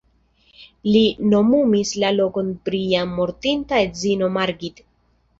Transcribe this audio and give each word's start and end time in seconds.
Li 0.93 1.01
nomumis 1.33 1.91
la 2.03 2.09
lokon 2.15 2.49
pri 2.69 2.79
jam 2.93 3.13
mortinta 3.19 3.83
edzino 3.89 4.31
Margit. 4.39 4.83